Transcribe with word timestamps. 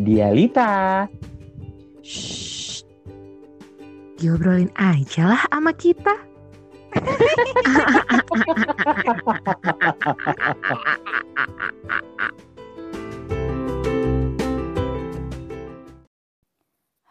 Dialita. 0.00 1.04
Shh. 2.00 2.80
Diobrolin 4.16 4.72
aja 4.72 5.28
lah 5.28 5.44
sama 5.52 5.76
kita. 5.76 6.16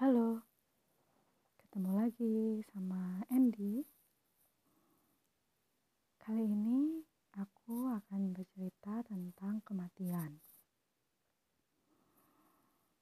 Halo, 0.02 0.42
ketemu 1.62 1.92
lagi 1.94 2.66
sama 2.74 3.22
Andy. 3.30 3.86
Kali 6.26 6.42
ini 6.42 7.06
aku 7.38 7.94
akan 7.94 8.34
bercerita 8.34 9.06
tentang 9.06 9.62
kematian. 9.62 10.42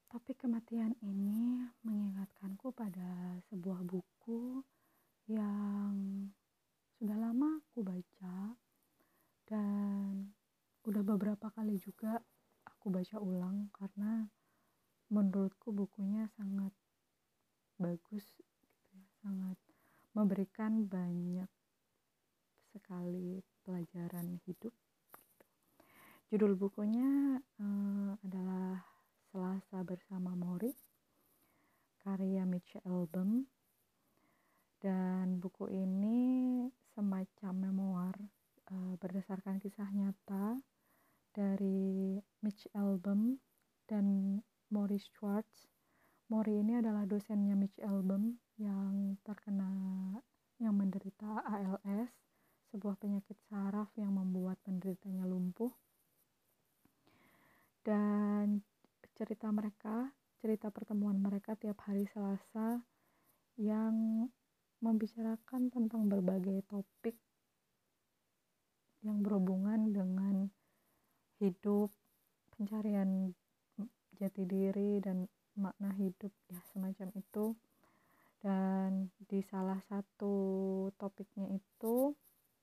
Topik 0.07 0.39
kematian 0.39 0.95
ini 1.03 1.67
mengingatkanku 1.83 2.71
pada 2.71 3.43
sebuah 3.51 3.83
buku 3.83 4.63
yang 5.27 6.31
sudah 6.95 7.19
lama 7.19 7.59
aku 7.59 7.83
baca 7.83 8.55
dan 9.51 10.31
udah 10.87 11.03
beberapa 11.03 11.51
kali 11.51 11.75
juga 11.75 12.23
aku 12.63 12.87
baca 12.87 13.19
ulang 13.19 13.67
karena 13.75 14.31
menurutku 15.11 15.75
bukunya 15.75 16.31
sangat 16.39 16.71
bagus 17.75 18.23
gitu 18.39 18.63
ya, 18.95 19.03
sangat 19.19 19.59
memberikan 20.15 20.87
banyak 20.87 21.51
sekali 22.71 23.43
pelajaran 23.67 24.39
hidup 24.47 24.71
gitu. 24.71 25.45
judul 26.31 26.55
bukunya 26.55 27.43
uh, 27.59 28.15
adalah 28.23 28.96
Selasa 29.29 29.83
bersama 29.83 30.33
Mori 30.33 30.71
karya 31.99 32.47
Mitch 32.47 32.79
Album 32.87 33.47
dan 34.79 35.43
buku 35.43 35.67
ini 35.71 36.63
semacam 36.95 37.53
memoir 37.71 38.15
uh, 38.71 38.95
berdasarkan 38.99 39.59
kisah 39.59 39.91
nyata 39.91 40.59
dari 41.35 42.17
Mitch 42.41 42.67
Album 42.71 43.43
dan 43.85 44.39
Mori 44.71 44.99
Schwartz 44.99 45.67
Mori 46.27 46.59
ini 46.59 46.75
adalah 46.75 47.07
dosennya 47.07 47.55
Mitch 47.55 47.79
Album 47.79 48.35
yang 48.59 49.15
terkena 49.23 49.71
yang 50.59 50.75
menderita 50.75 51.39
ALS, 51.47 52.11
sebuah 52.67 52.99
penyakit 52.99 53.39
saraf 53.47 53.87
yang 53.95 54.11
membuat 54.11 54.59
penderitanya 54.67 55.23
lumpuh. 55.23 55.71
Dan 57.79 58.59
cerita 59.17 59.49
mereka, 59.49 60.13
cerita 60.37 60.69
pertemuan 60.69 61.17
mereka 61.17 61.57
tiap 61.57 61.81
hari 61.89 62.05
Selasa 62.05 62.85
yang 63.57 64.29
membicarakan 64.77 65.73
tentang 65.73 66.05
berbagai 66.05 66.61
topik 66.69 67.17
yang 69.01 69.25
berhubungan 69.25 69.89
dengan 69.89 70.53
hidup, 71.41 71.89
pencarian 72.53 73.33
jati 74.21 74.45
diri 74.45 75.01
dan 75.01 75.25
makna 75.57 75.89
hidup 75.97 76.29
ya 76.53 76.61
semacam 76.69 77.09
itu. 77.17 77.57
Dan 78.37 79.09
di 79.17 79.41
salah 79.41 79.81
satu 79.89 80.35
topiknya 81.01 81.57
itu 81.57 82.13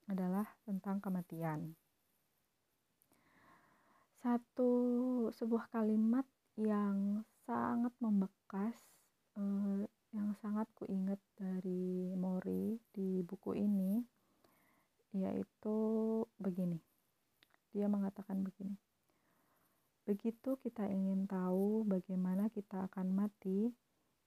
adalah 0.07 0.47
tentang 0.63 1.03
kematian. 1.03 1.75
Satu 4.23 4.71
sebuah 5.35 5.69
kalimat 5.75 6.25
yang 6.59 7.27
sangat 7.45 7.93
membekas 7.99 8.77
eh, 9.37 9.85
yang 10.15 10.31
sangat 10.39 10.71
kuingat 10.79 11.19
dari 11.35 12.15
Mori 12.15 12.79
di 12.95 13.21
buku 13.27 13.59
ini 13.59 13.99
yaitu 15.15 15.79
begini 16.39 16.79
dia 17.75 17.87
mengatakan 17.91 18.43
begini 18.43 18.79
Begitu 20.05 20.61
kita 20.61 20.85
ingin 20.85 21.25
tahu 21.25 21.89
bagaimana 21.89 22.53
kita 22.53 22.93
akan 22.93 23.17
mati, 23.17 23.73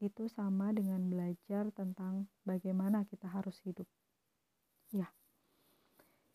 itu 0.01 0.25
sama 0.25 0.73
dengan 0.73 1.05
belajar 1.05 1.69
tentang 1.73 2.25
bagaimana 2.41 3.05
kita 3.05 3.29
harus 3.29 3.61
hidup. 3.61 3.85
Ya, 4.89 5.05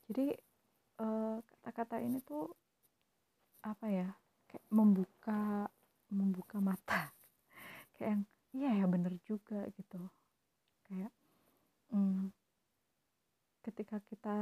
jadi 0.06 0.38
eh, 1.02 1.36
kata-kata 1.42 1.98
ini 2.06 2.22
tuh 2.22 2.54
apa 3.66 3.86
ya? 3.90 4.08
Kayak 4.46 4.66
membuka 4.70 5.66
membuka 6.12 6.60
mata, 6.60 7.10
kayak 7.96 8.20
yang 8.20 8.22
iya 8.52 8.70
ya 8.84 8.86
bener 8.86 9.16
juga 9.24 9.64
gitu. 9.72 10.00
Kayak 10.84 11.12
hmm, 11.88 12.30
ketika 13.62 14.02
kita 14.10 14.38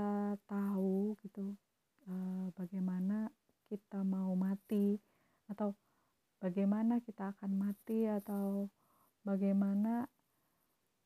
tahu 0.48 1.14
gitu 1.22 1.54
uh, 2.08 2.48
bagaimana 2.56 3.28
kita 3.68 4.02
mau 4.02 4.32
mati 4.34 4.98
atau 5.46 5.76
bagaimana 6.40 6.98
kita 7.04 7.36
akan 7.36 7.52
mati 7.54 8.08
atau 8.08 8.72
bagaimana 9.22 10.08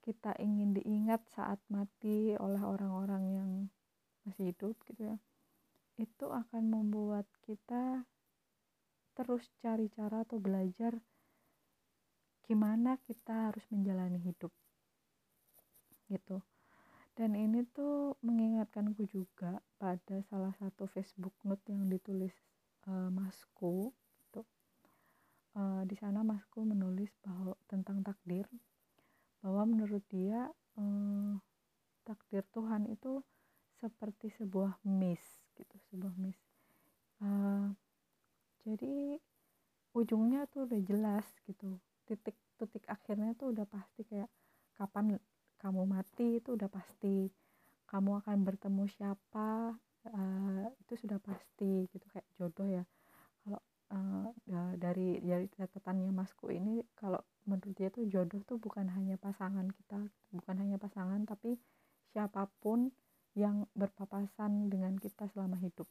kita 0.04 0.36
ingin 0.38 0.76
diingat 0.76 1.26
saat 1.32 1.58
mati 1.72 2.36
oleh 2.36 2.60
orang-orang 2.60 3.24
yang 3.34 3.50
masih 4.24 4.52
hidup 4.52 4.76
gitu 4.86 5.12
ya 5.12 5.18
itu 5.98 6.26
akan 6.26 6.70
membuat 6.70 7.26
kita 7.46 8.06
terus 9.14 9.46
cari 9.62 9.86
cara 9.94 10.26
atau 10.26 10.42
belajar 10.42 10.98
gimana 12.44 13.00
kita 13.00 13.48
harus 13.50 13.64
menjalani 13.72 14.20
hidup. 14.20 14.52
Gitu. 16.10 16.42
Dan 17.14 17.38
ini 17.38 17.62
tuh 17.70 18.18
mengingatkanku 18.26 19.06
juga 19.06 19.62
pada 19.78 20.18
salah 20.26 20.50
satu 20.58 20.84
Facebook 20.90 21.32
note 21.46 21.62
yang 21.70 21.86
ditulis 21.86 22.34
uh, 22.90 23.08
masku 23.08 23.94
gitu. 24.26 24.42
uh, 25.54 25.86
di 25.86 25.94
sana 25.94 26.26
masku 26.26 26.66
menulis 26.66 27.14
bahwa 27.22 27.54
tentang 27.70 28.02
takdir 28.02 28.50
bahwa 29.46 29.62
menurut 29.62 30.02
dia 30.10 30.50
uh, 30.74 31.38
takdir 32.02 32.42
Tuhan 32.50 32.90
itu 32.90 33.22
seperti 33.78 34.34
sebuah 34.34 34.82
miss 34.82 35.22
gitu 35.54 35.76
sebuah 35.94 36.18
miss. 36.18 36.40
Uh, 37.22 37.70
jadi 38.64 39.20
ujungnya 39.94 40.48
tuh 40.50 40.66
udah 40.66 40.80
jelas 40.84 41.24
gitu. 41.44 41.78
Titik 42.08 42.36
titik 42.58 42.84
akhirnya 42.88 43.36
tuh 43.36 43.52
udah 43.52 43.68
pasti 43.68 44.02
kayak 44.08 44.28
kapan 44.76 45.20
kamu 45.60 45.82
mati 45.84 46.40
itu 46.40 46.56
udah 46.56 46.68
pasti. 46.72 47.28
Kamu 47.84 48.24
akan 48.24 48.38
bertemu 48.42 48.84
siapa 48.90 49.76
uh, 50.08 50.66
itu 50.82 50.94
sudah 50.98 51.20
pasti 51.20 51.86
gitu. 51.92 52.04
Kayak 52.10 52.28
jodoh 52.40 52.68
ya. 52.68 52.84
Kalau 53.44 53.60
uh, 53.92 54.28
dari 54.80 55.20
dari 55.20 55.46
catatannya 55.52 56.10
masku 56.10 56.50
ini 56.50 56.80
kalau 56.96 57.20
menurut 57.44 57.76
dia 57.76 57.92
tuh 57.92 58.08
jodoh 58.08 58.40
tuh 58.48 58.56
bukan 58.56 58.88
hanya 58.96 59.20
pasangan 59.20 59.68
kita 59.68 60.08
bukan 60.32 60.56
hanya 60.56 60.80
pasangan 60.80 61.28
tapi 61.28 61.60
siapa 62.12 62.48
pun 62.64 62.88
yang 63.34 63.66
berpapasan 63.74 64.70
dengan 64.70 64.96
kita 64.96 65.28
selama 65.28 65.58
hidup 65.60 65.90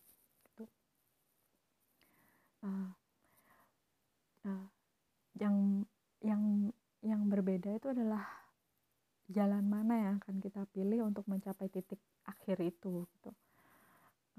uh, 2.64 2.90
uh, 4.48 4.68
yang 5.38 5.86
yang 6.24 6.72
yang 7.04 7.22
berbeda 7.28 7.76
itu 7.76 7.92
adalah 7.92 8.24
jalan 9.32 9.66
mana 9.68 9.94
yang 10.00 10.14
akan 10.24 10.40
kita 10.40 10.64
pilih 10.72 11.04
untuk 11.04 11.28
mencapai 11.28 11.68
titik 11.72 12.00
akhir 12.28 12.60
itu 12.64 13.08
gitu. 13.20 13.32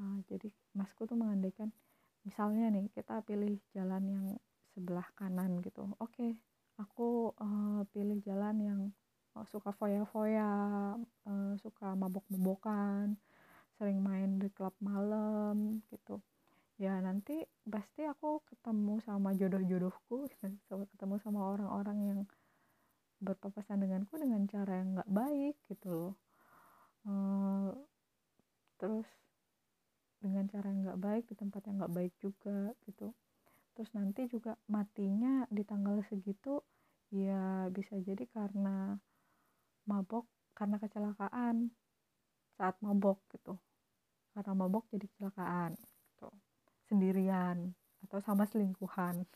Uh, 0.00 0.18
jadi 0.26 0.50
masku 0.74 1.06
tuh 1.06 1.14
mengandaikan 1.14 1.70
misalnya 2.26 2.72
nih 2.72 2.88
kita 2.90 3.20
pilih 3.22 3.60
jalan 3.76 4.04
yang 4.08 4.24
sebelah 4.74 5.06
kanan 5.14 5.60
gitu. 5.60 5.86
Oke 6.00 6.10
okay, 6.10 6.30
aku 6.80 7.30
uh, 7.38 7.86
pilih 7.94 8.18
jalan 8.24 8.56
yang 8.58 8.80
uh, 9.36 9.46
suka 9.46 9.70
foya-foya 9.76 10.50
uh, 11.00 11.52
suka 11.60 11.94
mabok-mabokan 11.94 13.14
sering 13.74 13.98
main 14.02 14.38
di 14.38 14.48
klub 14.54 14.74
malam 14.78 15.82
gitu 15.90 16.22
ya 16.74 16.98
nanti 16.98 17.38
pasti 17.62 18.02
aku 18.02 18.42
ketemu 18.50 18.98
sama 19.06 19.30
jodoh-jodohku 19.38 20.26
ketemu 20.66 21.14
sama 21.22 21.54
orang-orang 21.54 21.98
yang 22.02 22.20
berpapasan 23.22 23.78
denganku 23.78 24.18
dengan 24.18 24.42
cara 24.50 24.82
yang 24.82 24.98
nggak 24.98 25.10
baik 25.10 25.56
gitu 25.70 25.88
loh. 25.88 26.14
Uh, 27.06 27.70
terus 28.80 29.06
dengan 30.18 30.50
cara 30.50 30.66
yang 30.72 30.82
nggak 30.82 31.00
baik 31.00 31.24
di 31.30 31.34
tempat 31.38 31.62
yang 31.70 31.76
nggak 31.78 31.94
baik 31.94 32.14
juga 32.18 32.74
gitu. 32.84 33.14
Terus 33.78 33.90
nanti 33.94 34.26
juga 34.26 34.58
matinya 34.66 35.46
di 35.46 35.62
tanggal 35.62 36.02
segitu 36.10 36.58
ya 37.14 37.70
bisa 37.70 37.94
jadi 38.02 38.26
karena 38.34 38.98
mabok 39.86 40.26
karena 40.58 40.82
kecelakaan. 40.82 41.70
Saat 42.58 42.78
mabok 42.82 43.22
gitu. 43.30 43.58
Karena 44.34 44.52
mabok 44.58 44.90
jadi 44.90 45.06
kecelakaan 45.06 45.74
sendirian 46.94 47.74
atau 48.06 48.22
sama 48.22 48.46
selingkuhan. 48.46 49.26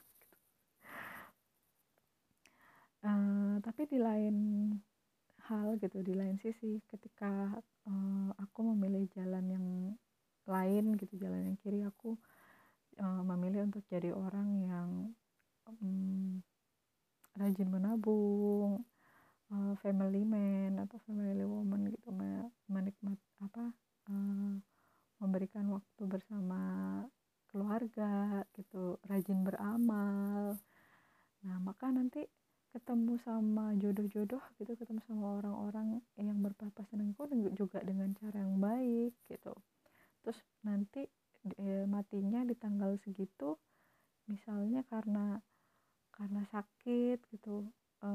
Uh, 3.03 3.59
tapi 3.67 3.91
di 3.91 3.99
lain 3.99 4.37
hal 5.51 5.79
gitu 5.83 6.03
di 6.05 6.15
lain 6.15 6.39
sisi 6.39 6.79
ketika 6.87 7.59
uh, 7.89 8.31
aku 8.39 8.75
memilih 8.75 9.11
jalan 9.11 9.47
yang 9.49 9.67
lain 10.47 10.95
gitu 10.99 11.19
jalan 11.19 11.51
yang 11.51 11.57
kiri 11.63 11.81
aku 11.83 12.15
uh, 13.01 13.23
memilih 13.35 13.67
untuk 13.67 13.83
jadi 13.89 14.13
orang 14.13 14.49
yang 14.63 14.89
um, 15.67 16.43
rajin 17.39 17.71
menabung 17.71 18.83
uh, 19.53 19.75
family 19.81 20.27
man 20.27 20.83
atau 20.85 21.01
family 21.07 21.47
woman 21.47 21.89
gitu 21.93 22.11
menikmat 22.69 23.19
apa 23.41 23.73
uh, 24.11 24.53
memberikan 25.23 25.67
waktu 25.71 26.03
bersama 26.07 26.61
keluarga 27.49 28.45
gitu 28.55 29.01
rajin 29.09 29.43
beramal. 29.43 30.57
Nah 31.45 31.57
maka 31.63 31.89
nanti 31.91 32.25
ketemu 32.69 33.17
sama 33.25 33.73
jodoh-jodoh 33.81 34.45
gitu 34.61 34.77
ketemu 34.77 35.01
sama 35.09 35.41
orang-orang 35.41 36.05
yang 36.21 36.37
berpapasan 36.39 37.01
denganku 37.01 37.27
juga 37.57 37.81
dengan 37.81 38.13
cara 38.15 38.45
yang 38.45 38.61
baik 38.61 39.17
gitu. 39.27 39.57
Terus 40.21 40.39
nanti 40.61 41.09
e, 41.57 41.89
matinya 41.89 42.45
di 42.45 42.53
tanggal 42.53 43.01
segitu 43.01 43.57
misalnya 44.29 44.85
karena 44.85 45.41
karena 46.13 46.45
sakit 46.53 47.25
gitu 47.33 47.65
e, 48.05 48.11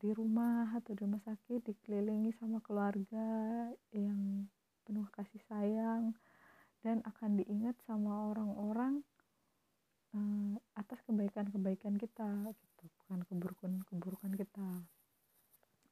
di 0.00 0.10
rumah 0.10 0.72
atau 0.74 0.96
di 0.96 1.04
rumah 1.06 1.22
sakit 1.22 1.60
dikelilingi 1.62 2.34
sama 2.34 2.58
keluarga 2.64 3.68
yang 3.92 4.48
penuh 4.82 5.06
kasih 5.12 5.38
sayang 5.46 6.16
dan 6.80 7.04
akan 7.04 7.40
diingat 7.40 7.76
sama 7.84 8.32
orang-orang 8.32 9.04
e, 10.16 10.18
atas 10.76 11.00
kebaikan-kebaikan 11.04 12.00
kita 12.00 12.52
gitu. 12.56 12.84
Bukan 13.04 13.26
keburukan-keburukan 13.28 14.32
kita. 14.36 14.68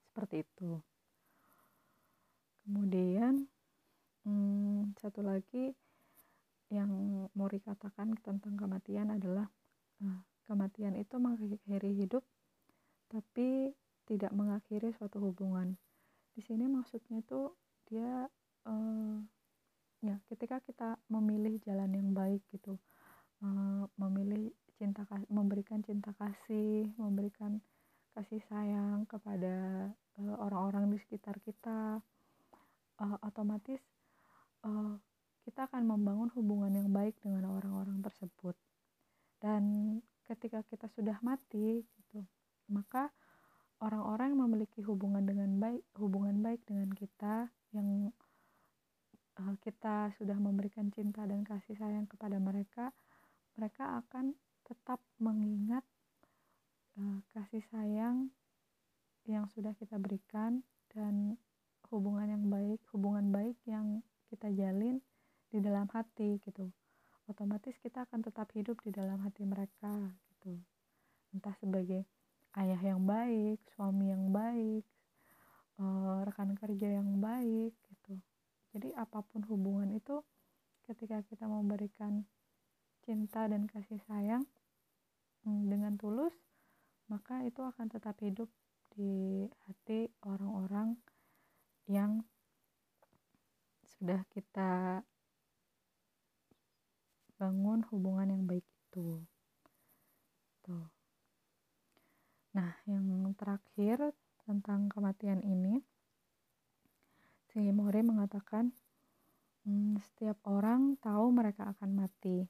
Seperti 0.08 0.42
itu. 0.42 0.80
Kemudian 2.68 3.48
hmm, 4.28 4.92
satu 5.00 5.24
lagi 5.24 5.72
yang 6.68 6.92
mau 7.32 7.48
dikatakan 7.48 8.12
tentang 8.20 8.60
kematian 8.60 9.08
adalah 9.08 9.48
uh, 10.04 10.20
kematian 10.44 11.00
itu 11.00 11.16
mengakhiri 11.16 11.96
hidup 11.96 12.20
tapi 13.08 13.72
tidak 14.04 14.32
mengakhiri 14.36 14.92
suatu 14.92 15.20
hubungan. 15.20 15.80
Di 16.36 16.44
sini 16.44 16.68
maksudnya 16.68 17.24
itu 17.24 17.56
dia 17.88 18.28
uh, 18.68 19.16
ya 19.98 20.16
ketika 20.30 20.62
kita 20.62 20.98
memilih 21.10 21.58
jalan 21.66 21.90
yang 21.90 22.10
baik 22.14 22.42
gitu 22.54 22.78
uh, 23.42 23.84
memilih 23.98 24.54
cinta 24.78 25.02
memberikan 25.26 25.82
cinta 25.82 26.14
kasih 26.14 26.94
memberikan 26.94 27.58
kasih 28.14 28.38
sayang 28.46 29.06
kepada 29.10 29.90
orang-orang 30.18 30.86
uh, 30.86 30.90
di 30.94 30.98
sekitar 31.02 31.38
kita 31.42 31.98
uh, 32.98 33.18
otomatis 33.26 33.82
uh, 34.62 34.98
kita 35.46 35.66
akan 35.66 35.86
membangun 35.86 36.30
hubungan 36.36 36.76
yang 36.76 36.92
baik 36.92 37.16
dengan 37.24 37.48
orang-orang 37.48 38.04
tersebut. 38.04 38.52
Dan 39.40 39.96
ketika 40.28 40.60
kita 40.68 40.92
sudah 40.92 41.16
mati 41.24 41.80
gitu 41.80 42.20
maka 42.68 43.08
orang-orang 43.80 44.36
yang 44.36 44.42
memiliki 44.44 44.84
hubungan 44.84 45.24
dengan 45.24 45.56
baik 45.56 45.80
hubungan 45.96 46.44
baik 46.44 46.60
dengan 46.68 46.92
kita 46.92 47.48
yang 47.72 48.12
uh, 49.40 49.54
kita 49.64 50.12
sudah 50.20 50.36
memberikan 50.36 50.92
cinta 50.92 51.17
dan 51.28 51.44
kasih 51.44 51.76
sayang 51.76 52.08
kepada 52.08 52.40
mereka 52.40 52.90
mereka 53.54 54.00
akan 54.00 54.32
tetap 54.64 55.00
mengingat 55.20 55.84
uh, 56.96 57.20
kasih 57.36 57.62
sayang 57.68 58.32
yang 59.28 59.44
sudah 59.52 59.76
kita 59.76 60.00
berikan 60.00 60.64
dan 60.92 61.36
hubungan 61.92 62.28
yang 62.28 62.44
baik 62.48 62.80
hubungan 62.92 63.28
baik 63.28 63.56
yang 63.68 64.00
kita 64.28 64.48
jalin 64.52 65.00
di 65.48 65.58
dalam 65.64 65.88
hati 65.88 66.40
gitu. 66.44 66.68
Otomatis 67.28 67.76
kita 67.80 68.08
akan 68.08 68.24
tetap 68.24 68.48
hidup 68.56 68.80
di 68.84 68.92
dalam 68.92 69.20
hati 69.24 69.44
mereka 69.44 69.92
gitu. 70.32 70.56
Entah 71.32 71.52
sebagai 71.60 72.04
ayah 72.56 72.80
yang 72.80 73.04
baik 73.04 73.60
suami 73.76 74.12
yang 74.12 74.32
baik 74.32 74.84
uh, 75.80 76.24
rekan 76.24 76.56
kerja 76.56 77.00
yang 77.00 77.20
baik 77.20 77.76
gitu. 77.88 78.16
Jadi 78.72 78.92
apa 78.96 79.24
pun 79.24 79.44
hubungan 79.48 79.88
itu 79.92 80.20
ketika 80.88 81.20
kita 81.28 81.44
memberikan 81.44 82.24
cinta 83.04 83.44
dan 83.44 83.68
kasih 83.68 84.00
sayang 84.08 84.48
mm, 85.44 85.68
dengan 85.68 86.00
tulus 86.00 86.32
maka 87.12 87.44
itu 87.44 87.60
akan 87.60 87.88
tetap 87.88 88.16
hidup 88.20 88.48
di 88.92 89.44
hati 89.68 90.08
orang-orang 90.24 90.96
yang 91.88 92.20
sudah 93.96 94.20
kita 94.28 95.00
bangun 97.38 97.86
hubungan 97.88 98.28
yang 98.28 98.44
baik 98.44 98.66
itu. 98.66 99.22
Tuh. 100.66 100.86
Nah, 102.52 102.74
yang 102.84 103.32
terakhir 103.38 104.12
tentang 104.42 104.90
kematian 104.90 105.40
ini, 105.46 105.80
si 107.48 107.62
Mori 107.70 108.02
mengatakan, 108.02 108.74
hmm, 109.68 110.00
setiap 110.00 110.40
orang 110.48 110.96
tahu 111.04 111.28
mereka 111.28 111.68
akan 111.76 111.92
mati, 111.92 112.48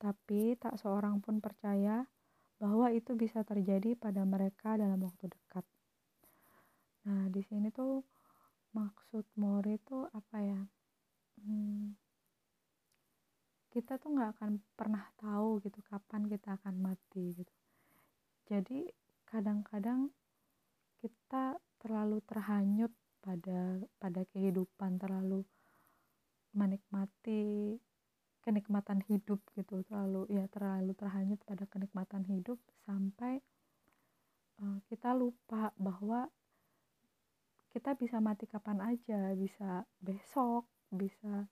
tapi 0.00 0.56
tak 0.56 0.80
seorang 0.80 1.20
pun 1.20 1.44
percaya 1.44 2.08
bahwa 2.56 2.88
itu 2.88 3.12
bisa 3.12 3.44
terjadi 3.44 3.92
pada 4.00 4.24
mereka 4.24 4.80
dalam 4.80 5.04
waktu 5.04 5.28
dekat. 5.28 5.68
Nah, 7.04 7.28
di 7.28 7.44
sini 7.44 7.68
tuh 7.68 8.00
maksud 8.72 9.28
Mori 9.36 9.76
itu 9.76 10.08
apa 10.08 10.40
ya? 10.40 10.64
hmm, 11.42 11.94
kita 13.74 13.98
tuh 13.98 14.14
nggak 14.14 14.38
akan 14.38 14.52
pernah 14.78 15.04
tahu 15.18 15.58
gitu 15.66 15.82
kapan 15.90 16.30
kita 16.30 16.54
akan 16.62 16.74
mati 16.78 17.34
gitu 17.34 17.54
jadi 18.46 18.86
kadang-kadang 19.26 20.14
kita 21.02 21.58
terlalu 21.82 22.22
terhanyut 22.24 22.92
pada 23.18 23.82
pada 23.98 24.22
kehidupan 24.30 25.00
terlalu 25.00 25.42
menikmati 26.54 27.76
kenikmatan 28.44 29.00
hidup 29.08 29.40
gitu 29.56 29.82
terlalu 29.88 30.28
ya 30.28 30.44
terlalu 30.52 30.92
terhanyut 30.94 31.40
pada 31.48 31.64
kenikmatan 31.66 32.22
hidup 32.28 32.60
sampai 32.84 33.40
uh, 34.60 34.78
kita 34.86 35.16
lupa 35.16 35.72
bahwa 35.80 36.28
kita 37.72 37.98
bisa 37.98 38.22
mati 38.22 38.46
kapan 38.46 38.78
aja 38.84 39.32
bisa 39.34 39.82
besok 39.98 40.68
bisa 40.92 41.48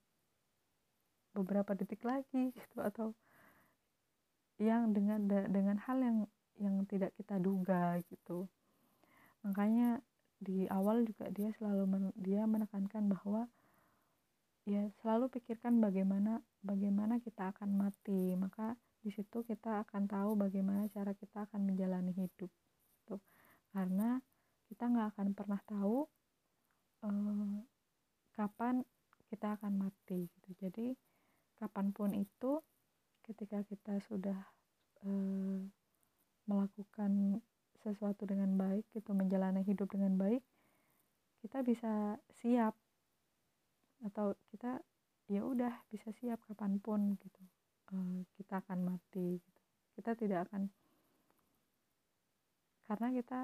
beberapa 1.32 1.72
detik 1.72 2.04
lagi 2.04 2.52
gitu 2.56 2.78
atau 2.78 3.16
yang 4.60 4.94
dengan 4.94 5.26
dengan 5.26 5.80
hal 5.82 5.98
yang 5.98 6.18
yang 6.60 6.86
tidak 6.86 7.16
kita 7.18 7.40
duga 7.42 7.98
gitu. 8.06 8.46
Makanya 9.42 9.98
di 10.38 10.70
awal 10.70 11.02
juga 11.02 11.26
dia 11.34 11.50
selalu 11.58 11.84
men, 11.88 12.04
dia 12.14 12.46
menekankan 12.46 13.10
bahwa 13.10 13.50
ya 14.62 14.86
selalu 15.02 15.26
pikirkan 15.32 15.82
bagaimana 15.82 16.38
bagaimana 16.62 17.18
kita 17.18 17.50
akan 17.54 17.74
mati. 17.74 18.34
Maka 18.38 18.78
di 19.02 19.10
situ 19.10 19.42
kita 19.42 19.82
akan 19.86 20.06
tahu 20.06 20.38
bagaimana 20.38 20.86
cara 20.90 21.12
kita 21.14 21.46
akan 21.50 21.66
menjalani 21.66 22.14
hidup 22.14 22.50
tuh 23.02 23.18
karena 23.74 24.22
kita 24.70 24.86
nggak 24.86 25.08
akan 25.16 25.28
pernah 25.34 25.60
tahu 25.66 26.06
uh, 27.02 27.56
kapan 28.38 28.86
kita 29.26 29.58
akan 29.58 29.88
mati 29.88 30.30
gitu. 30.30 30.50
Jadi 30.58 30.94
kapan 31.58 31.90
pun 31.90 32.14
itu 32.14 32.62
ketika 33.22 33.62
kita 33.66 33.98
sudah 34.06 34.38
uh, 35.06 35.62
melakukan 36.46 37.42
sesuatu 37.82 38.26
dengan 38.26 38.54
baik 38.54 38.86
gitu 38.94 39.10
menjalani 39.14 39.66
hidup 39.66 39.90
dengan 39.90 40.14
baik 40.14 40.42
kita 41.42 41.66
bisa 41.66 42.22
siap 42.30 42.78
atau 44.02 44.34
kita 44.50 44.82
ya 45.30 45.46
udah 45.46 45.86
bisa 45.88 46.10
siap 46.18 46.42
kapan 46.46 46.82
pun 46.82 47.14
gitu. 47.18 47.42
Uh, 47.92 48.26
kita 48.36 48.60
akan 48.62 48.84
mati 48.84 49.38
gitu. 49.38 49.60
Kita 49.98 50.16
tidak 50.18 50.48
akan 50.48 50.68
karena 52.90 53.08
kita 53.14 53.40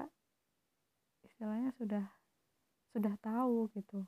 istilahnya 1.25 1.71
sudah 1.79 2.05
sudah 2.91 3.13
tahu 3.23 3.71
gitu. 3.73 4.05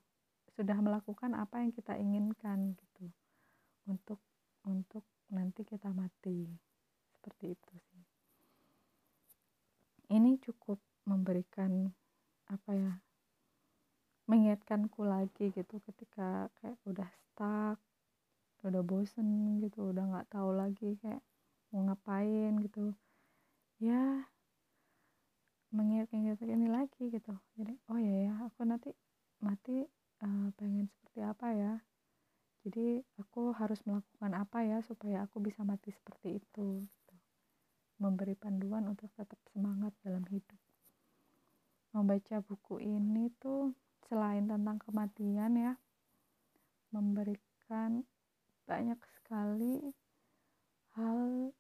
Sudah 0.52 0.78
melakukan 0.84 1.32
apa 1.34 1.64
yang 1.64 1.72
kita 1.72 1.96
inginkan 1.96 2.76
gitu. 2.76 3.08
Untuk 3.88 4.20
untuk 4.68 5.08
nanti 5.32 5.64
kita 5.64 5.90
mati. 5.96 6.46
Seperti 7.16 7.56
itu 7.56 7.74
sih. 7.90 8.04
Ini 10.12 10.38
cukup 10.44 10.82
memberikan 11.08 11.88
apa 12.52 12.72
ya 12.76 12.92
mengingatkanku 14.30 15.02
lagi 15.06 15.50
gitu 15.54 15.82
ketika 15.86 16.50
kayak 16.62 16.78
udah 16.86 17.10
stuck 17.10 17.78
udah 18.62 18.86
bosen 18.86 19.58
gitu 19.58 19.90
udah 19.90 20.06
nggak 20.06 20.30
tahu 20.30 20.54
lagi 20.54 20.94
kayak 21.02 21.22
mau 21.74 21.88
ngapain 21.88 22.62
gitu. 22.62 22.94
Ya 23.82 24.30
mengingat-ingat 25.72 26.38
ini 26.46 26.68
lagi 26.70 27.10
gitu. 27.10 27.34
Jadi 27.58 27.74
oh 27.90 27.98
ya 27.98 28.30
ya 28.30 28.34
aku 28.46 28.62
nanti 28.68 28.94
mati 29.42 29.82
uh, 30.22 30.50
pengen 30.60 30.86
seperti 30.92 31.20
apa 31.26 31.48
ya? 31.58 31.74
Jadi 32.62 33.02
aku 33.18 33.58
harus 33.58 33.82
melakukan 33.90 34.38
apa 34.38 34.62
ya 34.62 34.78
supaya 34.86 35.26
aku 35.26 35.42
bisa 35.42 35.66
mati 35.66 35.90
seperti 35.90 36.38
itu 36.38 36.86
gitu. 36.86 37.16
memberi 38.02 38.34
panduan 38.34 38.90
untuk 38.90 39.14
tetap 39.14 39.38
semangat 39.54 39.94
dalam 40.02 40.26
hidup. 40.30 40.58
Membaca 41.94 42.42
buku 42.42 42.82
ini 42.82 43.30
tuh 43.38 43.78
selain 44.12 44.44
tentang 44.44 44.76
kematian 44.84 45.56
ya 45.56 45.74
memberikan 46.92 48.04
banyak 48.68 49.00
sekali 49.16 49.96
hal 51.00 51.56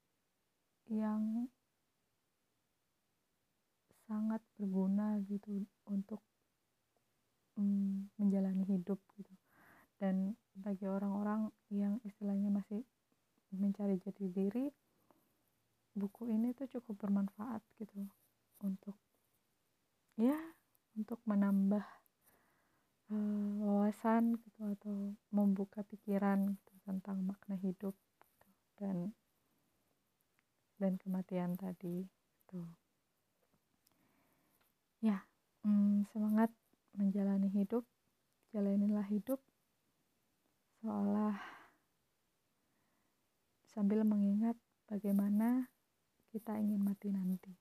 yang 0.91 1.48
sangat 4.12 4.43
berguna 4.60 5.24
gitu 5.24 5.63
untuk 5.88 6.20
mm, 7.55 8.12
menjalani 8.20 8.67
hidup 8.67 9.00
gitu. 9.15 9.31
Dan 9.96 10.36
bagi 10.51 10.91
orang-orang 10.91 11.48
yang 11.72 12.03
istilahnya 12.03 12.51
masih 12.51 12.84
mencari 13.55 13.96
jati 14.03 14.27
diri 14.27 14.67
buku 15.96 16.27
ini 16.27 16.51
tuh 16.55 16.67
cukup 16.67 17.08
bermanfaat 17.08 17.63
gitu 17.79 18.08
untuk 18.63 18.96
ya 20.15 20.39
untuk 20.96 21.20
menambah 21.27 21.84
uh, 23.12 23.51
wawasan 23.62 24.39
gitu 24.39 24.62
atau 24.80 25.13
membuka 25.30 25.84
pikiran 25.86 26.56
gitu, 26.56 26.74
tentang 26.88 27.22
makna 27.22 27.60
hidup 27.60 27.94
gitu, 27.94 28.50
dan 28.80 28.98
dan 30.82 30.98
kematian 30.98 31.53
tadi 31.53 32.10
gitu 32.10 32.65
ya 35.06 35.22
hmm, 35.62 36.10
semangat 36.10 36.50
menjalani 36.98 37.51
hidup 37.53 37.86
jalanilah 38.50 39.06
hidup 39.06 39.38
seolah 40.82 41.38
sambil 43.70 44.03
mengingat 44.03 44.60
bagaimana 44.89 45.72
kita 46.36 46.60
ingin 46.60 46.84
mati 46.84 47.08
nanti. 47.08 47.61